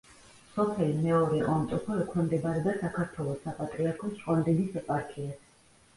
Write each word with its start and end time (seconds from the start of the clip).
სოფელი 0.53 0.95
მეორე 1.07 1.41
ონტოფო 1.57 1.99
ექვემდებარება 2.05 2.75
საქართველოს 2.79 3.45
საპატრიარქოს 3.47 4.17
ჭყონდიდის 4.23 4.81
ეპარქიას. 4.85 5.45